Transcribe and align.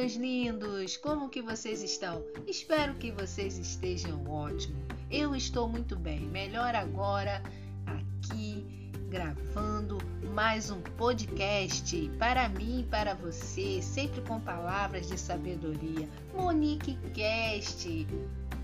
seus 0.00 0.14
lindos! 0.14 0.96
Como 0.96 1.28
que 1.28 1.42
vocês 1.42 1.82
estão? 1.82 2.24
Espero 2.46 2.94
que 2.94 3.12
vocês 3.12 3.58
estejam 3.58 4.24
ótimo. 4.30 4.82
Eu 5.10 5.36
estou 5.36 5.68
muito 5.68 5.94
bem, 5.94 6.20
melhor 6.20 6.74
agora 6.74 7.42
aqui 7.84 8.64
gravando 9.10 9.98
mais 10.32 10.70
um 10.70 10.80
podcast 10.80 12.10
para 12.18 12.48
mim 12.48 12.80
e 12.80 12.84
para 12.84 13.12
você, 13.12 13.82
sempre 13.82 14.22
com 14.22 14.40
palavras 14.40 15.06
de 15.06 15.18
sabedoria. 15.18 16.08
Monique 16.34 16.96
Cast, 17.12 18.06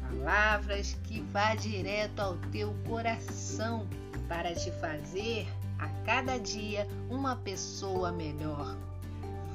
palavras 0.08 0.96
que 1.04 1.20
vá 1.20 1.54
direto 1.54 2.18
ao 2.18 2.38
teu 2.50 2.74
coração 2.88 3.86
para 4.26 4.54
te 4.54 4.70
fazer 4.80 5.46
a 5.78 5.88
cada 6.06 6.38
dia 6.38 6.88
uma 7.10 7.36
pessoa 7.36 8.10
melhor. 8.10 8.74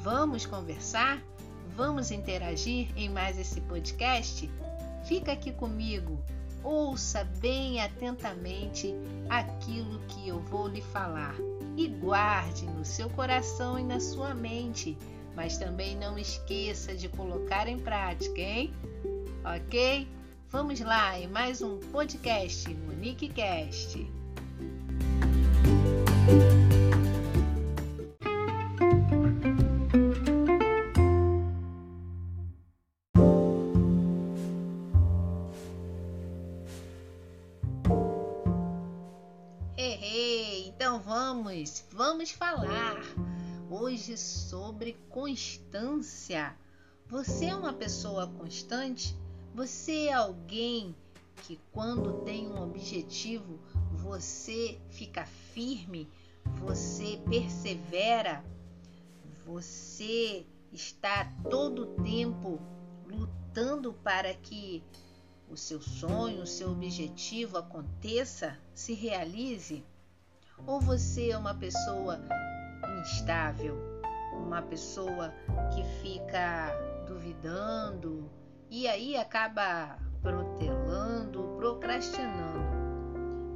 Vamos 0.03 0.45
conversar? 0.45 1.19
Vamos 1.75 2.11
interagir 2.11 2.89
em 2.95 3.09
mais 3.09 3.37
esse 3.37 3.61
podcast? 3.61 4.49
Fica 5.05 5.31
aqui 5.31 5.51
comigo, 5.51 6.19
ouça 6.63 7.23
bem 7.39 7.81
atentamente 7.81 8.93
aquilo 9.29 9.99
que 10.07 10.27
eu 10.27 10.39
vou 10.39 10.67
lhe 10.67 10.81
falar 10.81 11.35
e 11.75 11.87
guarde 11.87 12.65
no 12.65 12.85
seu 12.85 13.09
coração 13.09 13.79
e 13.79 13.83
na 13.83 13.99
sua 13.99 14.33
mente, 14.33 14.97
mas 15.35 15.57
também 15.57 15.95
não 15.95 16.17
esqueça 16.17 16.93
de 16.93 17.07
colocar 17.09 17.67
em 17.67 17.79
prática, 17.79 18.41
hein? 18.41 18.73
Ok? 19.43 20.07
Vamos 20.49 20.79
lá 20.81 21.17
em 21.17 21.27
mais 21.27 21.61
um 21.61 21.79
podcast 21.79 22.71
Monique 22.73 23.29
Cast. 23.29 24.05
Então 40.67 41.01
vamos, 41.01 41.83
vamos 41.91 42.31
falar 42.31 42.95
hoje 43.69 44.17
sobre 44.17 44.93
constância. 45.09 46.55
Você 47.07 47.47
é 47.47 47.55
uma 47.55 47.73
pessoa 47.73 48.27
constante? 48.27 49.17
Você 49.53 50.05
é 50.05 50.13
alguém 50.13 50.95
que 51.43 51.59
quando 51.73 52.23
tem 52.23 52.47
um 52.47 52.63
objetivo, 52.63 53.59
você 53.91 54.79
fica 54.89 55.25
firme, 55.25 56.07
você 56.59 57.19
persevera, 57.29 58.45
você 59.45 60.45
está 60.71 61.25
todo 61.49 61.81
o 61.81 62.03
tempo 62.03 62.61
lutando 63.05 63.93
para 63.93 64.33
que 64.35 64.81
o 65.51 65.57
seu 65.57 65.81
sonho, 65.81 66.43
o 66.43 66.47
seu 66.47 66.71
objetivo 66.71 67.57
aconteça, 67.57 68.57
se 68.73 68.93
realize? 68.93 69.83
Ou 70.65 70.79
você 70.79 71.31
é 71.31 71.37
uma 71.37 71.53
pessoa 71.53 72.21
instável, 73.01 73.77
uma 74.33 74.61
pessoa 74.61 75.33
que 75.73 75.83
fica 76.01 76.71
duvidando 77.05 78.31
e 78.69 78.87
aí 78.87 79.17
acaba 79.17 79.99
protelando, 80.21 81.43
procrastinando? 81.57 82.71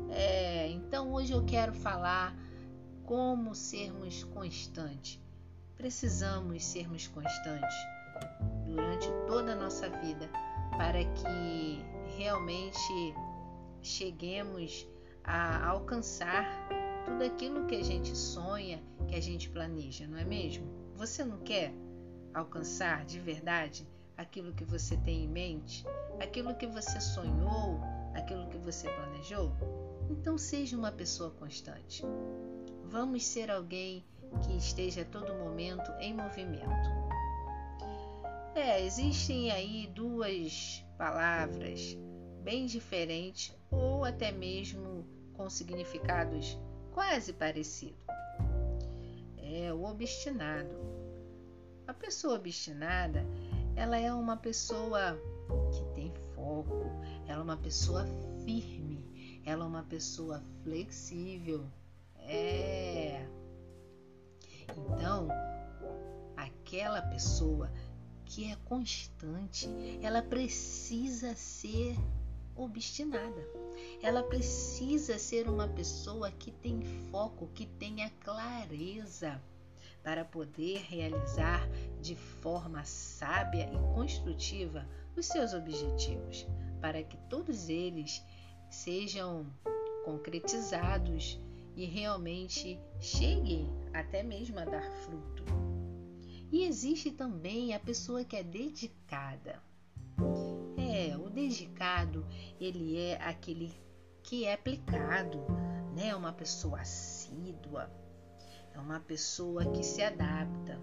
É, 0.10 0.68
então 0.68 1.14
hoje 1.14 1.32
eu 1.32 1.46
quero 1.46 1.74
falar 1.74 2.36
como 3.06 3.56
sermos 3.56 4.24
constantes. 4.26 5.22
Precisamos 5.78 6.64
sermos 6.64 7.08
constantes 7.08 7.76
durante 8.66 9.10
toda 9.28 9.54
a 9.54 9.56
nossa 9.56 9.90
vida 9.90 10.30
para 10.72 11.04
que 11.04 11.86
realmente 12.18 13.14
cheguemos 13.82 14.88
a 15.24 15.68
alcançar 15.68 16.68
tudo 17.06 17.24
aquilo 17.24 17.66
que 17.68 17.76
a 17.76 17.84
gente 17.84 18.16
sonha, 18.16 18.82
que 19.08 19.16
a 19.16 19.22
gente 19.22 19.50
planeja, 19.50 20.08
não 20.08 20.18
é 20.18 20.26
mesmo? 20.26 20.66
Você 20.96 21.24
não 21.24 21.40
quer 21.40 21.74
alcançar 22.34 23.06
de 23.06 23.20
verdade 23.20 23.88
aquilo 24.18 24.54
que 24.54 24.64
você 24.64 24.98
tem 24.98 25.26
em 25.26 25.28
mente, 25.28 25.86
aquilo 26.20 26.56
que 26.56 26.68
você 26.68 27.00
sonhou, 27.00 27.80
aquilo 28.14 28.48
que 28.50 28.58
você 28.58 28.90
planejou? 28.90 29.52
Então 30.10 30.38
seja 30.38 30.78
uma 30.78 30.92
pessoa 30.92 31.32
constante. 31.32 32.04
Vamos 32.86 33.26
ser 33.26 33.52
alguém 33.52 34.06
que 34.44 34.58
esteja 34.58 35.02
a 35.02 35.06
todo 35.06 35.34
momento 35.34 35.92
em 36.00 36.14
movimento. 36.14 36.95
É, 38.56 38.86
existem 38.86 39.52
aí 39.52 39.86
duas 39.94 40.82
palavras 40.98 41.98
bem 42.42 42.66
diferentes 42.66 43.54
ou 43.70 44.06
até 44.06 44.32
mesmo 44.32 45.06
com 45.34 45.50
significados 45.50 46.58
quase 46.94 47.34
parecidos. 47.34 48.00
É 49.38 49.74
o 49.74 49.84
obstinado. 49.84 50.74
A 51.86 51.94
pessoa 51.94 52.36
obstinada, 52.36 53.26
ela 53.76 54.00
é 54.00 54.14
uma 54.14 54.38
pessoa 54.38 55.20
que 55.74 55.84
tem 55.94 56.14
foco, 56.34 56.86
ela 57.28 57.42
é 57.42 57.44
uma 57.44 57.58
pessoa 57.58 58.06
firme, 58.46 59.42
ela 59.46 59.66
é 59.66 59.68
uma 59.68 59.84
pessoa 59.84 60.42
flexível. 60.64 61.66
É. 62.20 63.28
Então, 64.70 65.28
aquela 66.38 67.02
pessoa 67.02 67.70
que 68.26 68.52
é 68.52 68.56
constante, 68.66 69.70
ela 70.02 70.22
precisa 70.22 71.36
ser 71.36 71.96
obstinada. 72.56 73.48
Ela 74.02 74.24
precisa 74.24 75.20
ser 75.20 75.50
uma 75.50 75.68
pessoa 75.68 76.32
que 76.32 76.52
tem 76.52 76.82
foco, 77.12 77.50
que 77.54 77.66
tenha 77.66 78.10
clareza 78.24 79.42
para 80.04 80.24
poder 80.24 80.80
realizar 80.84 81.68
de 82.02 82.16
forma 82.16 82.84
sábia 82.86 83.70
e 83.74 83.94
construtiva 83.94 84.88
os 85.16 85.26
seus 85.26 85.54
objetivos, 85.54 86.48
para 86.80 87.04
que 87.04 87.18
todos 87.30 87.70
eles 87.70 88.24
sejam 88.70 89.48
concretizados 90.04 91.40
e 91.76 91.86
realmente 91.86 92.80
cheguem 93.00 93.68
até 93.94 94.22
mesmo 94.22 94.60
a 94.60 94.66
dar 94.66 94.90
fruto. 95.04 95.65
E 96.52 96.64
existe 96.64 97.12
também 97.12 97.74
a 97.74 97.80
pessoa 97.80 98.24
que 98.24 98.36
é 98.36 98.44
dedicada. 98.44 99.62
É, 100.78 101.18
o 101.18 101.30
dedicado, 101.30 102.26
ele 102.60 102.98
é 102.98 103.22
aquele 103.22 103.74
que 104.24 104.46
é 104.46 104.54
aplicado, 104.54 105.40
né? 105.96 106.16
Uma 106.16 106.32
pessoa 106.32 106.82
assídua, 106.82 107.92
é 108.74 108.80
uma 108.80 109.00
pessoa 109.00 109.66
que 109.72 109.84
se 109.84 110.02
adapta. 110.02 110.80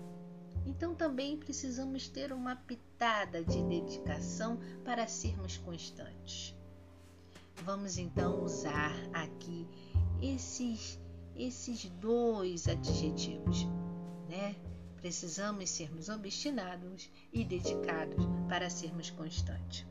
Então 0.67 0.95
também 0.95 1.37
precisamos 1.37 2.09
ter 2.09 2.33
uma 2.33 2.55
pitada 2.55 3.43
de 3.45 3.63
dedicação 3.65 4.59
para 4.85 5.07
sermos 5.07 5.57
constantes. 5.59 6.57
Vamos 7.65 7.99
então 7.99 8.43
usar 8.43 8.93
aqui 9.13 9.67
esses 10.21 11.01
esses 11.35 11.89
dois 11.89 12.69
adjetivos, 12.69 13.65
né? 14.29 14.55
Precisamos 15.03 15.69
sermos 15.69 16.09
obstinados 16.09 17.11
e 17.33 17.45
dedicados 17.45 18.25
para 18.49 18.71
sermos 18.71 19.11
constantes. 19.11 19.85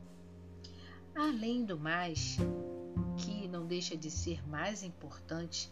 Além 1.14 1.66
do 1.66 1.78
mais, 1.78 2.38
que 3.18 3.46
não 3.46 3.66
deixa 3.66 3.94
de 3.94 4.10
ser 4.10 4.42
mais 4.48 4.82
importante, 4.82 5.70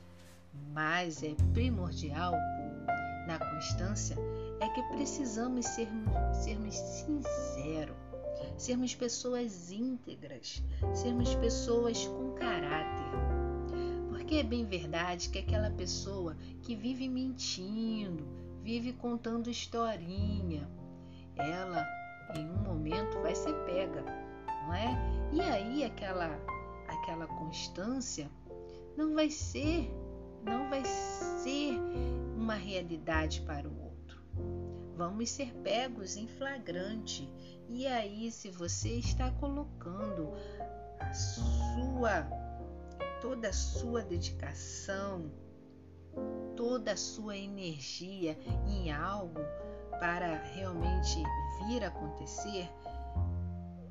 mas 0.74 1.22
é 1.22 1.34
primordial 1.54 2.34
na 3.26 3.38
constância, 3.38 4.14
é 4.60 4.68
que 4.68 4.82
precisamos 4.94 5.64
sermos, 5.64 6.36
sermos 6.36 6.74
sinceros, 6.74 7.96
sermos 8.58 8.94
pessoas 8.94 9.72
íntegras, 9.72 10.62
sermos 10.92 11.34
pessoas 11.36 12.06
com 12.06 12.32
caráter. 12.32 13.06
Porque 14.10 14.34
é 14.34 14.42
bem 14.42 14.66
verdade 14.66 15.30
que 15.30 15.38
aquela 15.38 15.70
pessoa 15.70 16.36
que 16.60 16.76
vive 16.76 17.08
mentindo, 17.08 18.28
vive 18.62 18.92
contando 18.92 19.50
historinha. 19.50 20.68
Ela, 21.36 21.86
em 22.36 22.44
um 22.44 22.62
momento, 22.62 23.20
vai 23.20 23.34
ser 23.34 23.54
pega, 23.64 24.02
não 24.64 24.74
é? 24.74 24.96
E 25.32 25.40
aí 25.40 25.84
aquela 25.84 26.38
aquela 26.88 27.26
constância 27.26 28.30
não 28.96 29.14
vai 29.14 29.30
ser 29.30 29.90
não 30.44 30.68
vai 30.68 30.84
ser 30.84 31.78
uma 32.36 32.54
realidade 32.54 33.42
para 33.42 33.68
o 33.68 33.84
outro. 33.84 34.22
Vamos 34.96 35.30
ser 35.30 35.52
pegos 35.62 36.16
em 36.16 36.26
flagrante. 36.26 37.30
E 37.68 37.86
aí, 37.86 38.30
se 38.32 38.50
você 38.50 38.98
está 38.98 39.30
colocando 39.32 40.30
a 40.98 41.12
sua 41.12 42.26
toda 43.20 43.48
a 43.48 43.52
sua 43.52 44.02
dedicação, 44.02 45.30
toda 46.56 46.92
a 46.92 46.96
sua 46.96 47.36
energia 47.36 48.38
em 48.66 48.90
algo, 48.90 49.40
para 49.98 50.42
realmente 50.54 51.22
vir 51.66 51.84
acontecer, 51.84 52.68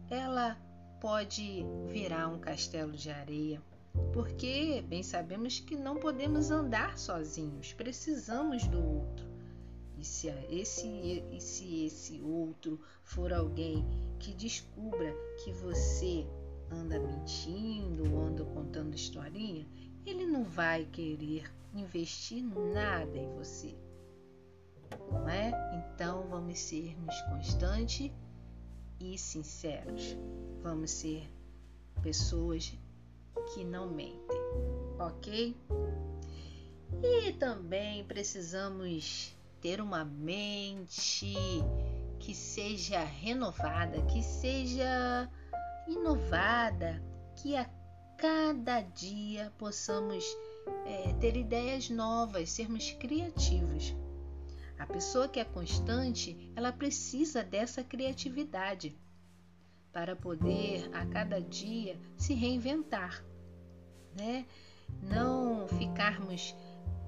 ela 0.10 0.58
pode 1.00 1.66
virar 1.88 2.28
um 2.28 2.40
castelo 2.40 2.94
de 2.94 3.12
areia, 3.12 3.62
porque 4.12 4.84
bem 4.88 5.04
sabemos 5.04 5.60
que 5.60 5.76
não 5.76 5.98
podemos 5.98 6.52
andar 6.52 6.98
sozinhos, 6.98 7.74
precisamos 7.74 8.68
do 8.68 8.84
outro. 8.84 9.30
E 9.98 10.06
se 10.06 10.30
esse, 10.50 11.24
e 11.32 11.42
se 11.42 11.86
esse 11.86 12.22
outro 12.22 12.80
for 13.04 13.34
alguém 13.34 13.86
que 14.18 14.34
descubra 14.34 15.14
que 15.44 15.52
você 15.52 16.26
anda 16.72 17.00
mentindo 17.00 18.18
anda 18.18 18.46
contando 18.46 18.96
historinha, 18.96 19.68
ele 20.06 20.26
não 20.26 20.44
vai 20.44 20.86
querer 20.86 21.52
investir 21.74 22.44
nada 22.44 23.18
em 23.18 23.34
você. 23.36 23.76
Não 25.12 25.28
é? 25.30 25.52
Então 25.78 26.28
vamos 26.30 26.60
sermos 26.60 27.20
constantes 27.24 28.12
e 29.00 29.18
sinceros. 29.18 30.18
Vamos 30.62 30.92
ser 30.92 31.30
pessoas 32.02 32.78
que 33.54 33.64
não 33.64 33.90
mentem, 33.90 34.40
ok? 35.00 35.56
E 37.04 37.34
também 37.34 38.04
precisamos 38.04 39.36
ter 39.62 39.80
uma 39.80 40.04
mente 40.04 41.36
que 42.20 42.34
seja 42.34 43.04
renovada, 43.04 44.02
que 44.04 44.22
seja 44.22 45.30
inovada, 45.88 47.02
que 47.36 47.56
a 47.56 47.70
cada 48.18 48.82
dia 48.82 49.52
possamos 49.58 50.26
é, 50.86 51.14
ter 51.20 51.36
ideias 51.36 51.90
novas, 51.90 52.52
sermos 52.52 52.92
criativos. 52.92 53.96
A 54.78 54.86
pessoa 54.86 55.28
que 55.28 55.40
é 55.40 55.44
constante, 55.44 56.52
ela 56.56 56.72
precisa 56.72 57.44
dessa 57.44 57.84
criatividade 57.84 58.96
para 59.92 60.16
poder 60.16 60.90
a 60.94 61.06
cada 61.06 61.42
dia 61.42 62.00
se 62.16 62.34
reinventar, 62.34 63.24
né? 64.16 64.46
Não 65.02 65.68
ficarmos 65.68 66.56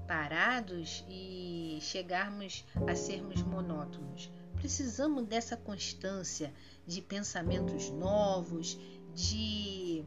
parados 0.06 1.04
e 1.08 1.78
chegarmos 1.80 2.64
a 2.86 2.94
sermos 2.94 3.42
monótonos. 3.42 4.30
Precisamos 4.56 5.26
dessa 5.26 5.56
constância 5.56 6.52
de 6.86 7.00
pensamentos 7.00 7.90
novos, 7.90 8.78
de 9.14 10.04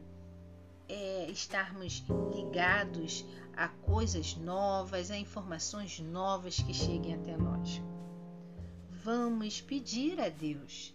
é, 0.88 1.28
estarmos 1.30 2.04
ligados 2.34 3.24
a 3.56 3.68
coisas 3.68 4.36
novas, 4.36 5.10
a 5.10 5.16
informações 5.16 5.98
novas 5.98 6.56
que 6.56 6.74
cheguem 6.74 7.14
até 7.14 7.36
nós. 7.36 7.80
Vamos 9.02 9.60
pedir 9.60 10.20
a 10.20 10.28
Deus 10.28 10.94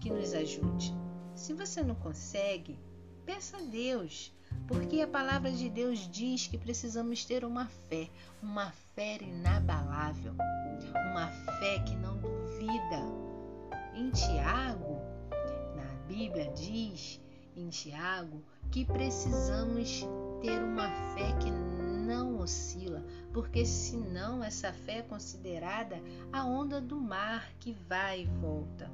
que 0.00 0.10
nos 0.10 0.32
ajude. 0.32 0.94
Se 1.34 1.52
você 1.52 1.82
não 1.82 1.94
consegue, 1.94 2.78
peça 3.26 3.58
a 3.58 3.62
Deus 3.62 4.32
porque 4.66 5.00
a 5.00 5.08
palavra 5.08 5.50
de 5.50 5.68
Deus 5.68 6.08
diz 6.10 6.46
que 6.46 6.56
precisamos 6.56 7.24
ter 7.24 7.44
uma 7.44 7.66
fé, 7.88 8.08
uma 8.42 8.70
fé 8.94 9.18
inabalável, 9.20 10.34
uma 11.12 11.28
fé 11.58 11.78
que 11.80 11.94
não 11.96 12.16
duvida. 12.18 13.02
Em 13.94 14.10
Tiago, 14.10 15.00
na 15.76 16.06
Bíblia 16.06 16.50
diz 16.52 17.20
em 17.56 17.68
Tiago 17.68 18.42
que 18.70 18.84
precisamos 18.84 20.06
ter 20.40 20.62
uma 20.62 20.88
fé 21.14 21.32
que 21.40 21.50
não 21.50 21.77
oscila, 22.38 23.04
porque 23.32 23.64
senão 23.64 24.42
essa 24.42 24.72
fé 24.72 24.98
é 24.98 25.02
considerada 25.02 26.00
a 26.32 26.44
onda 26.44 26.80
do 26.80 26.98
mar 27.00 27.50
que 27.58 27.72
vai 27.88 28.22
e 28.22 28.26
volta. 28.26 28.90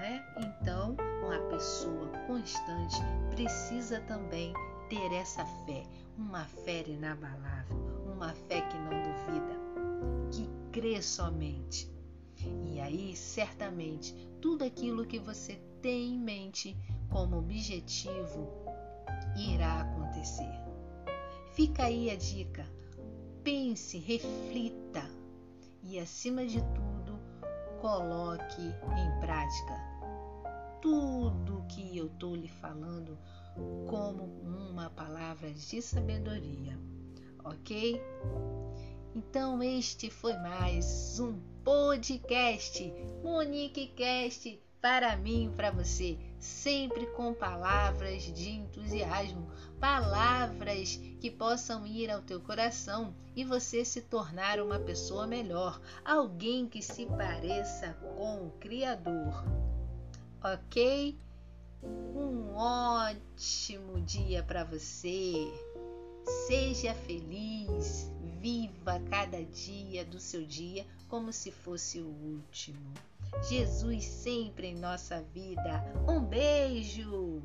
É? 0.00 0.22
Então, 0.38 0.96
uma 1.24 1.38
pessoa 1.50 2.08
constante 2.26 2.96
precisa 3.30 4.00
também 4.02 4.52
ter 4.88 5.12
essa 5.12 5.44
fé, 5.66 5.82
uma 6.16 6.44
fé 6.44 6.84
inabalável, 6.86 7.76
uma 8.06 8.32
fé 8.32 8.60
que 8.60 8.76
não 8.76 9.02
duvida, 9.02 10.30
que 10.30 10.48
crê 10.72 11.02
somente. 11.02 11.90
E 12.72 12.80
aí, 12.80 13.16
certamente, 13.16 14.14
tudo 14.40 14.64
aquilo 14.64 15.04
que 15.04 15.18
você 15.18 15.60
tem 15.82 16.14
em 16.14 16.18
mente 16.18 16.76
como 17.10 17.38
objetivo 17.38 18.48
irá 19.36 19.80
acontecer. 19.80 20.68
Fica 21.58 21.86
aí 21.86 22.08
a 22.08 22.14
dica. 22.14 22.64
Pense, 23.42 23.98
reflita 23.98 25.02
e, 25.82 25.98
acima 25.98 26.46
de 26.46 26.60
tudo, 26.60 27.18
coloque 27.80 28.62
em 28.62 29.20
prática 29.20 29.74
tudo 30.80 31.64
que 31.68 31.98
eu 31.98 32.06
estou 32.06 32.36
lhe 32.36 32.46
falando 32.46 33.18
como 33.88 34.22
uma 34.44 34.88
palavra 34.90 35.52
de 35.52 35.82
sabedoria, 35.82 36.78
ok? 37.42 38.00
Então, 39.16 39.60
este 39.60 40.10
foi 40.10 40.34
mais 40.34 41.18
um 41.18 41.40
podcast 41.64 42.88
Monique 43.24 43.88
Cast 43.96 44.62
para 44.80 45.16
mim 45.16 45.46
e 45.46 45.56
para 45.56 45.72
você, 45.72 46.16
sempre 46.38 47.06
com 47.08 47.34
palavras 47.34 48.22
de 48.22 48.50
entusiasmo, 48.50 49.50
palavras 49.80 50.96
que 51.20 51.30
possam 51.30 51.86
ir 51.86 52.10
ao 52.10 52.22
teu 52.22 52.40
coração 52.40 53.14
e 53.34 53.44
você 53.44 53.84
se 53.84 54.02
tornar 54.02 54.60
uma 54.60 54.78
pessoa 54.78 55.26
melhor, 55.26 55.80
alguém 56.04 56.66
que 56.66 56.82
se 56.82 57.06
pareça 57.06 57.92
com 58.16 58.46
o 58.46 58.50
Criador 58.58 59.44
ok? 60.42 61.18
Um 61.82 62.54
ótimo 62.54 64.00
dia 64.02 64.42
para 64.42 64.64
você. 64.64 65.52
Seja 66.46 66.94
feliz, 66.94 68.10
viva 68.40 69.00
cada 69.08 69.42
dia 69.44 70.04
do 70.04 70.20
seu 70.20 70.44
dia 70.44 70.86
como 71.08 71.32
se 71.32 71.50
fosse 71.50 72.00
o 72.00 72.06
último. 72.06 72.92
Jesus 73.48 74.04
sempre 74.04 74.68
em 74.68 74.74
nossa 74.74 75.22
vida. 75.34 75.84
Um 76.08 76.20
beijo! 76.20 77.42